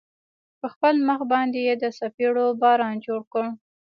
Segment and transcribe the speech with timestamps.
[0.59, 3.45] په خپل مخ باندې يې د څپېړو باران جوړ کړ.